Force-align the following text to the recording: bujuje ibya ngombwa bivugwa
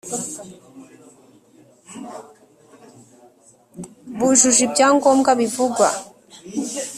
bujuje 4.17 4.61
ibya 4.67 4.87
ngombwa 4.95 5.31
bivugwa 5.39 5.87